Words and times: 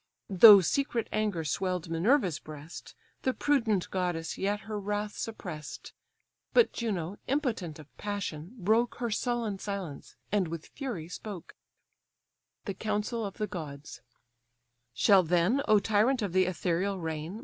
Though 0.31 0.61
secret 0.61 1.07
anger 1.11 1.43
swell'd 1.43 1.87
Minerva's 1.91 2.39
breast, 2.39 2.95
The 3.21 3.35
prudent 3.35 3.91
goddess 3.91 4.35
yet 4.35 4.61
her 4.61 4.79
wrath 4.79 5.15
suppress'd; 5.15 5.91
But 6.55 6.73
Juno, 6.73 7.19
impotent 7.27 7.77
of 7.77 7.95
passion, 7.99 8.55
broke 8.57 8.95
Her 8.95 9.11
sullen 9.11 9.59
silence, 9.59 10.15
and 10.31 10.47
with 10.47 10.65
fury 10.65 11.07
spoke: 11.07 11.53
THE 12.65 12.73
COUNCIL 12.73 13.23
OF 13.23 13.37
THE 13.37 13.45
GODS 13.45 14.01
"Shall 14.95 15.21
then, 15.21 15.61
O 15.67 15.77
tyrant 15.77 16.23
of 16.23 16.33
the 16.33 16.45
ethereal 16.45 16.97
reign! 16.99 17.39